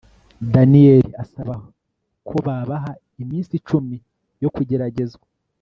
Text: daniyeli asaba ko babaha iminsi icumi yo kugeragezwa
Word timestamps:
daniyeli 0.53 1.11
asaba 1.23 1.53
ko 2.27 2.35
babaha 2.45 2.91
iminsi 3.21 3.51
icumi 3.59 3.97
yo 4.43 4.49
kugeragezwa 4.55 5.25